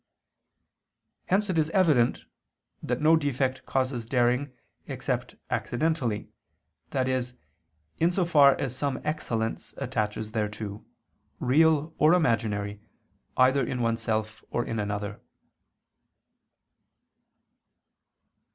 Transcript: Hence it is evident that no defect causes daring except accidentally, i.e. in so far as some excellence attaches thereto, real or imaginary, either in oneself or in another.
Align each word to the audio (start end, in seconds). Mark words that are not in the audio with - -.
Hence 1.27 1.47
it 1.51 1.59
is 1.59 1.69
evident 1.69 2.25
that 2.81 3.01
no 3.03 3.15
defect 3.15 3.67
causes 3.67 4.03
daring 4.07 4.51
except 4.87 5.35
accidentally, 5.51 6.31
i.e. 6.91 7.21
in 7.99 8.09
so 8.09 8.25
far 8.25 8.59
as 8.59 8.75
some 8.75 8.99
excellence 9.03 9.75
attaches 9.77 10.31
thereto, 10.31 10.83
real 11.39 11.93
or 11.99 12.15
imaginary, 12.15 12.81
either 13.37 13.63
in 13.63 13.81
oneself 13.83 14.43
or 14.49 14.65
in 14.65 14.79
another. 14.79 15.21